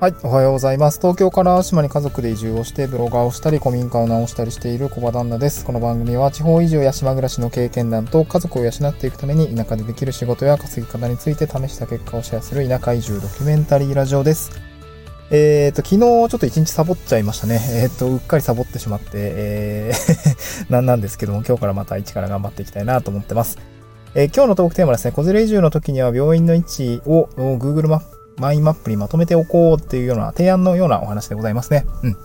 [0.00, 1.00] はい、おはようございます。
[1.00, 5.64] 東京から島に家族で移住をして、ブロガーをしたり、古民家を直したりしている小場旦那です。
[5.64, 14.52] この番組は地方移住や島暮らしの経験談と家族を養っていくために田舎でできる仕事や稼ぎ方について試した結果をシェアする田舎移住ドキュメンタリーラジオです。
[15.32, 17.60] えっ、ー、と、昨日ちょっと一日サボっちゃいましたね。
[17.82, 23.58] えっ、と、うっかりサボってしまって、えー なんなんですけども、今日からまた一から頑張っていきたいなと思ってます。
[24.14, 31.84] えー、今日のトークテーマですね、子連れ移住の時には病院の位置を Google マップマインマップにまとめておこうっていうような提案のようなお話でございますね。
[32.02, 32.16] うん。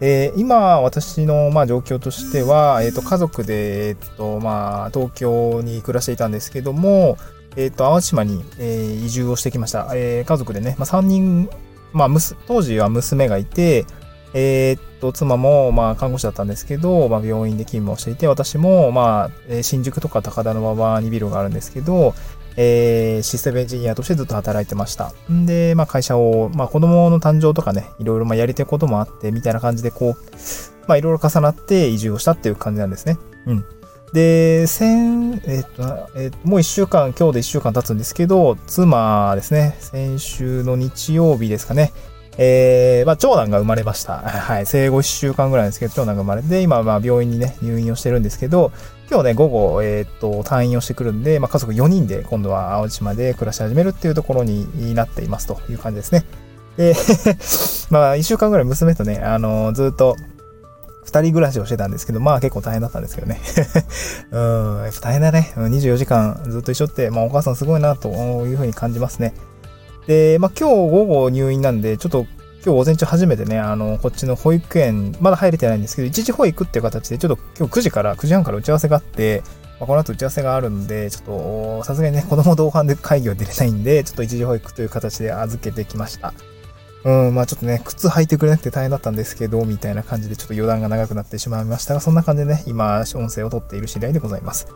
[0.00, 7.18] えー、今、私の、まあ、状況としては、えっ、ー、と、家族で、えっ、ー、と、まあ、東京に暮らしていたんですけども、
[7.54, 9.88] えっ、と、淡路島に、え移住をしてきました。
[9.94, 11.48] え家族でね、まあ、3人、
[11.92, 12.08] まあ、
[12.48, 13.84] 当時は娘がいて、
[14.34, 22.14] えっと、妻も、まあ、看護師だったんですけど、まあ、病院で勤務をしていて、私も、まあ、新宿とか高田馬場にビルがあるんですけど、
[22.56, 25.12] えー、システムエンジニアとしてずっと働いてました。
[25.30, 30.16] んで、まあ会社を、まあ子供の誕生とかね、いろいろまあやりたいこともあって、みたいな感じでこう、
[30.86, 33.18] まあいろいろ重なって移住をしたっていう感じなんですね。
[33.46, 33.64] うん。
[34.12, 35.82] で、先、えっ、と、
[36.14, 41.92] えー、もう一週間、今日で一週間経つんですけど、妻ですね、先週の日曜日ですかね、
[42.38, 44.18] えー、まあ、長男が生まれました。
[44.24, 44.66] はい。
[44.66, 48.72] 生後1週間ぐらいですけど、長男が生まれて、今、まあ、病院にね、入院をしてるんですけど、
[49.10, 56.24] 今日ね、午後、えー、っと、退院をしてくるんで、まあ、家族4人で、今度は青島で暮らし始めるっていうところになっていますという感じですね。
[56.78, 56.94] で、
[57.90, 60.16] まあ、1週間ぐらい娘とね、あのー、ずっと、
[61.04, 63.40] 二人暮らしをしてたんですけど、まあ結構大変だったんですけどね。
[64.30, 65.52] うん、大変だね。
[65.56, 68.08] 24時間ずっと一緒って、まあお母さんすごいなと
[68.46, 69.34] いうふうに感じますね。
[70.06, 72.26] で、まあ、今日午後入院なんで、ちょっと
[72.64, 79.42] 今日午前中初めてね、あの、こっちの保育園、まだ入れてないんですけど、一時保育っていう形で、ちょっと今日9時から、9時半から打ち合わせがあって、
[79.80, 86.32] まあ、この後打ち合わせがあるんで、ちょっと、さすがにね、子供同伴で会議は出れないんで、ちょっと一時保育という形で預けてきました。
[87.04, 94.68] うん、まあちょっとね、靴履いてくれなくて大変だったんですけど、みたいな感じでちょっと余談が長くなってしまいましたが、そんな感じでね、今、音声を撮っている次第でございます。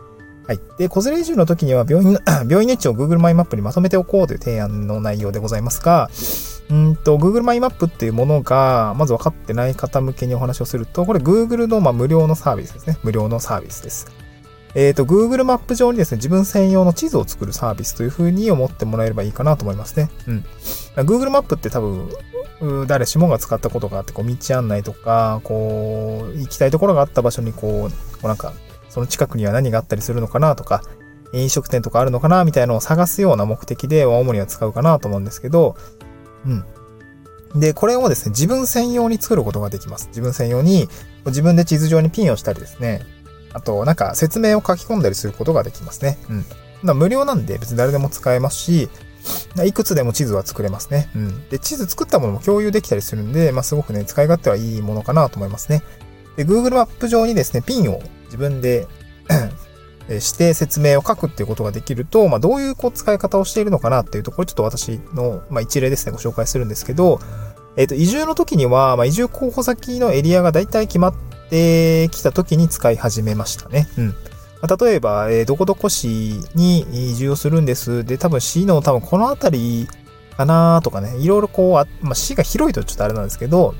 [0.47, 0.59] はい。
[0.77, 6.09] で、子連れ移住の時には病院の、 病院の位置を Google マイマップにまとめておこうという提案の内容でございますが、
[6.69, 12.97] うんと、Google マイマップっていうものが、まず分かってない方向けにお話をすると、これ Google のま無料のサービスですね。
[13.03, 14.07] 無料のサービスです。
[14.73, 20.09] えっ、ー、と、Google マップ上にですね、自分専用の地図を作るサービスという風に思ってもらえればいいかなと思いますね。
[20.27, 20.45] うん。
[20.97, 22.09] Google マップって多分、
[22.87, 28.53] 誰しもが使ったことがあって、こう、道案内とか、こう、行きたいところがあった場所に、こう、こうなんか、
[28.97, 30.81] その近くには何があったりするのかなとか、
[31.31, 35.75] 飲食店とかあるのかなみたいなのを探すような目的で、主には使うかなと思うんですけど、
[37.53, 37.59] うん。
[37.59, 40.07] で、これをですね、自分専用に作ることができます。
[40.07, 40.89] 自分専用に、
[41.27, 43.05] 自分で地図上にピンをしたりですね、
[43.53, 46.17] あと、なんか説明を書き込んだりすることができますね。
[46.31, 46.45] うん。
[46.81, 48.89] ま無料なんで別に誰でも使えますし、
[49.63, 51.11] いくつでも地図は作れますね。
[51.15, 51.49] うん。
[51.49, 55.83] で、地図作ったものも共有できたりするんで、まあ、すごくね、使い勝手はいいものかなと思いますね。
[56.35, 58.87] で、Google マップ上にですね、ピンを自分で
[60.19, 67.19] して説明を書くっていうことができると、まあ、どういうこう使い方をしているのかなっていうところ、ちょっと私の、まあ、一例ですね、ご紹介するんですけど、
[67.75, 71.15] えっ、ー、と、移住の時には、まあ、移住候補先のエリアが大体決まっ
[71.49, 73.87] てきた時に使い始めましたね。
[73.97, 74.07] うん。
[74.61, 78.03] まあ、例えば、えー、どこどこ市に移住をするんです。
[78.03, 79.87] で、多分市の多分この辺り
[80.35, 83.75] かなとかね、いろいろこう、あまあ、市が広いとちょっとあれなんですけど、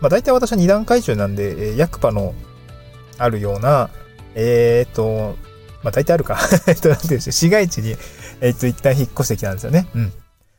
[0.00, 2.34] まあ、大体私は二段階中なんで、えー、役場の
[3.18, 3.90] あるような、
[4.34, 5.36] えー、っと、
[5.82, 6.38] まあ、大体あるか。
[6.66, 7.96] えっと、なんていうんでしょう、市街地に、
[8.40, 9.86] えっと、一旦引っ越してきたんですよね。
[9.94, 10.12] うん。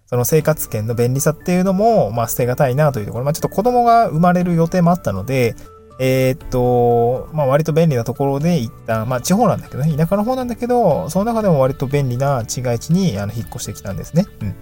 [0.08, 3.26] その生活圏の便利さっていうのも、まあ、捨てがたいなというところ。
[3.26, 5.56] まあ、ちょっと子供が生まれる予定もあったので、
[5.98, 14.26] えー、っと、まあ、割と便利なところで一旦、まあ、地方なんだけどね、田舎の方なんだけど、その中でも割と便利な市街地にあの引っ越してきたんですね。
[14.42, 14.56] うん。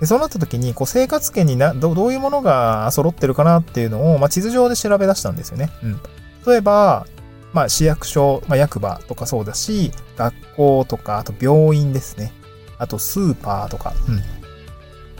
[0.00, 5.70] で、そうなった時に、こう、生活圏にな、どどういうものが揃ってるかなっていうのを、まあ、地図上で調べ出したんですよね。
[5.84, 6.00] うん。
[6.44, 7.06] 例えば、
[7.52, 12.32] まあ、市役所、まあ、役場とかそうだし、学校とか、あと病院ですね。
[12.78, 14.22] あとスーパーとか、うん。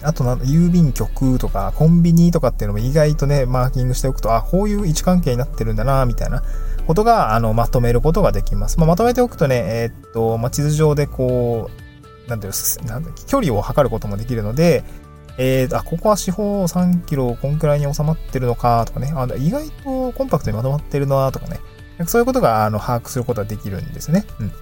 [0.05, 6.43] あと、郵便局とか、コンビニとかっていうのも意外とね、マーキングしておくと、あ、こういう位置関係になってるんだな、みたいな
[6.87, 8.79] ことが、あの、まとめることができます。
[8.79, 11.83] まあ、まとめておくとね、えー、っと、まあ、地図上でこう、
[12.29, 14.85] なんていうなんだ距離を測ることもできるので、
[15.39, 21.61] えー、あ、ここは四方3キロこんくらいに収まってるのかとかね、あ意外とコンパクトにまとまってるなとかね、
[22.07, 24.25] そういうことが、あの、把握することができるんですね。
[24.41, 24.53] うん。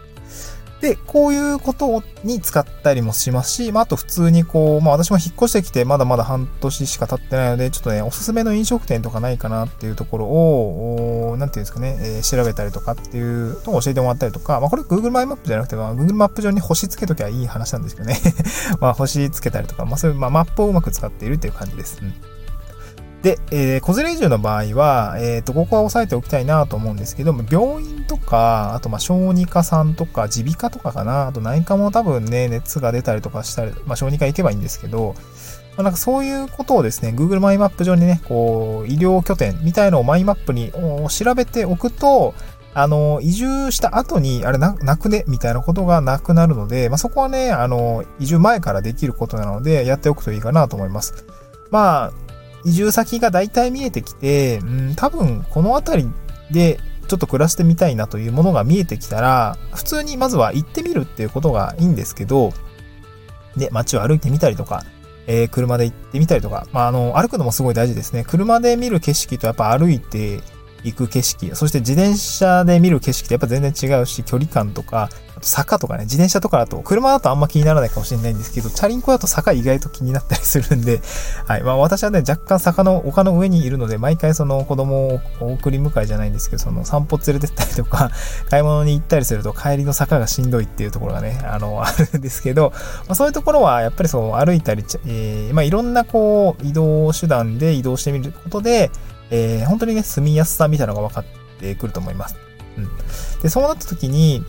[0.80, 18.18] で、こういうことに使ったりもしますし、まあ、あと普通にこう、まあ私も引っ越してきてまだまだ半年しか経ってないので、ちょっとね、おすすめの飲食店とかないかなっていうところを、なんていうんですかね、えー、調べたりとかっていうのを教えてもらったりとか、まあこれ Google マイマップじゃなくて、まあ、Google マップ上に星つけときゃいい話なんですけどね。
[18.80, 21.98] まあ星つけたりとか、まあそういう、まあ、マップをうまく使っているっていう感じです。
[22.00, 22.14] うん
[23.22, 35.14] で、えー、子連れ移住の場合は、えっ、ー、と、ここは押さえておきたいなと思うんですけども、病院とか、あと、まあ、小児科さんとか、耳鼻科とかかな、あと内科も多分ね、熱が出たりとかしたり、まあ、小児科行けばいいんですけど、
[35.76, 40.72] まあ、なんかそういうことをですね、Google マイマップ上にね、こう、医療拠点みたいのをマイマップに
[41.10, 42.34] 調べておくと、
[42.72, 51.26] あの、移住した後に、あれな、なくね、みたいなことがなくなるので、まあ、そこはね、あの、移住前からできることなので、やっておくといいかなと思います。
[51.70, 52.29] まあ、
[52.64, 56.10] 移住先が大体見えてきて、うん、多分この辺り
[56.50, 56.78] で
[57.08, 62.52] ちょっと暮らしてみたいなというものが見えてきたら、普通にまずは行ってみるっていうことがいいんですけど、
[63.56, 64.84] で、街を歩いてみたりとか、
[65.26, 68.24] えー、車で行ってみたりとか、まあ、あの、歩くのもすごい大事ですね。
[68.24, 70.40] 車で見る景色とやっぱ歩いて
[70.84, 75.08] 行く景色、そして自転車で見る景色ってやっぱ全然違うし、距離感とか、
[75.42, 81.00] 坂とかね、自転車とかだと、車だとあんま気にならないかもしれないんですけど、チャリンコだと坂意外と気になったりするんで、
[81.46, 81.62] はい。
[81.62, 88.10] まあ私はね、若干坂の丘の上にいるので、毎回その子供を送り迎えじゃないんですけど、その散歩連れてったりとか、
[88.50, 92.72] 買い物に行ったりすると帰りの坂がしんどいっていうところがね、あの、 あるんですけど、
[93.06, 98.90] まあそういうところはやっぱりそう歩いたり、えー、まあいろんなこう移動手段で移動してみることで、
[99.30, 101.24] えー、本当にね、住みやすさみたいなのが分かっ
[101.58, 102.36] てくると思います。
[102.76, 102.88] うん。
[103.42, 104.44] で、そうなった時に、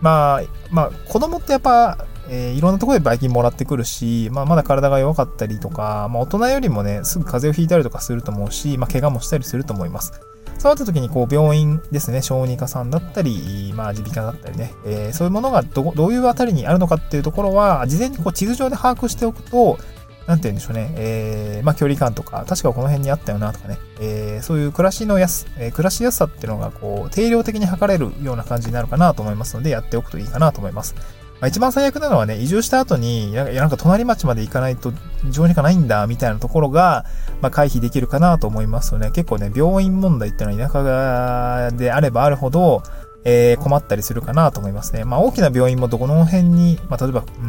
[0.00, 10.20] まあ、まあ、子供ってやっぱ、えー、いろんなところでばい菌もらってくるし、まあ、まだ体が弱かったりとか、まあ、大人よりもね、すぐ風邪をひいたりとかすると思うし、まあ、怪我もしたりすると思います。
[10.58, 19.78] そうなった時に、こう、病院ですね、小児科さんだったり、まあ、耳鼻科だったりね、えー、そういうものがど、どういうあたりにあるのかっていうところは、事前にこう、地図上で把握しておくと、
[20.26, 30.94] なんて言うんでしょうね、えー、まあ、距離感とか、確かこの辺にあったよなとかね、えー、そういう暮らしのやす、えー、暮らしやすさっていうのが、こう、定量的に測れるような感じになるかなと思いますので、やっておくといいかなと思います。
[31.40, 34.92] まあ、一番最悪なのはね、移住した後に、いや、なんか隣町まで行かないと、
[35.30, 37.04] 上にかないんだ、みたいなところが、
[37.40, 39.10] まあ、回避できるかなと思いますよね。
[39.12, 42.82] 結構ね、病院問題っていうのは田舎であればあるほど、
[43.28, 45.04] えー、困ったりするかなと思いますね。
[45.04, 47.42] まあ、大きな病院もどこの辺に、まあ、例えば、う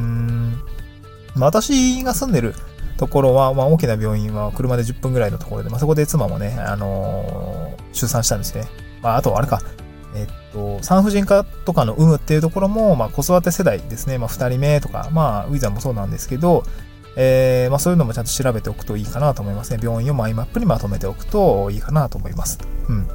[1.38, 2.54] ーん、私が住んでる
[2.98, 8.66] ところは、まあ、大きな病院は車で10分ぐらいのところで、まあ、そこで妻もね、あのー、出産したんですね。
[9.02, 9.62] まあ、あと、あれか、
[10.16, 14.18] えっと、産婦人科とかの有無っていうところも、まあ、子育て世代ですね。
[14.18, 16.64] まあ、2人目とか、まあ、ウィザーもそうなんですけど、
[17.16, 19.80] えー、まあ、そういうのもちゃんと調べておくといいかなと思いますね。
[19.82, 22.60] 病院をマイマップにまとめておくといいかなと思います。
[22.88, 23.08] うん。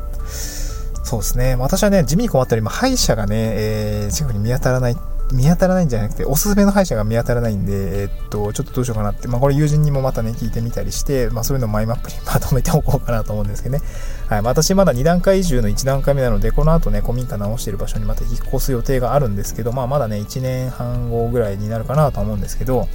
[1.05, 1.57] そうですね。
[1.57, 4.97] 私はね、地味に困ったり、まあ、歯医者がね、えー、近くに見当たらない
[5.33, 13.83] 見当たらないんじゃなくて、おすすめの歯医者が見当たらないんで、えっと、ちょっとどうしようかなって、まあこれ友人にもまたね、聞いてみたりして、まあそういうのをマイマップに まとめておこうかなと思うんですけどね。
[14.29, 14.43] はい。
[14.43, 22.89] まあ私まだ2段階移住の1段階目なので、この後ね、古民家直してる場所にまた引っ越す予定があるんですけど、まあまだね、1年半後ぐらいになるかなと思うんですけど、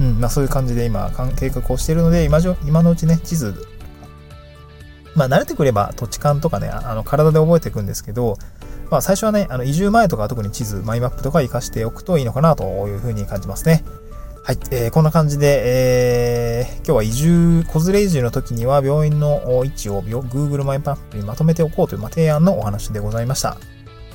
[0.00, 3.54] うん、まあそういう感じで今、計画をしてるので、今今のうちね、地図
[5.14, 8.38] まあ慣れてくれば土地勘とかね、あの体で覚えていくんですけど、
[8.90, 13.84] まあ最初はね、あの移住前とか特に地図、マイマップとか活かしておくといいのかなというふうに感じますね。
[14.42, 23.58] はい、えー、こんな感じで、えー、今日は移住、子連れ移住の時には病院の位置を Google マイマップにまとめておこうという、まあ、提案のお話でございました。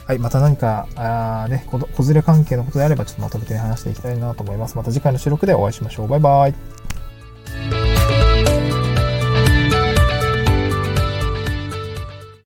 [0.08, 4.76] はい、また何か、あね、子連れ関係のことであればちょっとまとめて話していきたいなと思います。
[4.76, 6.08] また次回の収録でお会いしましょう。
[6.08, 6.83] バイバイ。